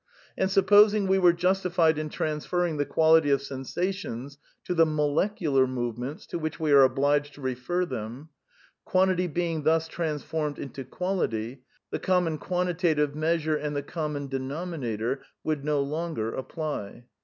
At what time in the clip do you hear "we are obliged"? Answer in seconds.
6.59-7.35